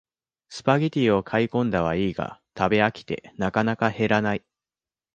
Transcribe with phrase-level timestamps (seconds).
[0.49, 4.43] スパゲティを買いこんだはいいが食べ飽きてなかなか減らない